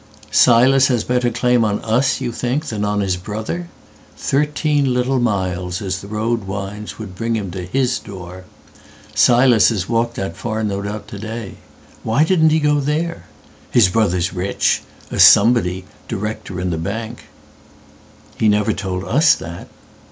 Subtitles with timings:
[0.31, 3.67] "Silas has better claim on us you thinkThan on his brother?
[4.17, 8.45] Thirteen little milesAs the road winds would bring him to his door.
[9.13, 11.57] Silas has walked that far no doubt to day.
[12.01, 13.27] Why didn't he go there?
[13.69, 19.67] His brother's rich,A somebody—director in the bank.""He never told us that."